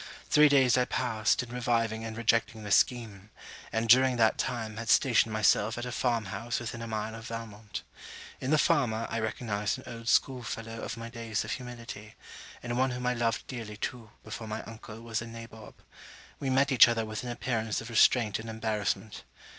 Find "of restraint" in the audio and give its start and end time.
17.79-18.39